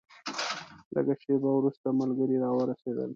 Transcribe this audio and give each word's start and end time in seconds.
لږه 0.93 1.15
شېبه 1.21 1.49
وروسته 1.57 1.87
ملګري 1.99 2.35
راورسېدل. 2.43 3.09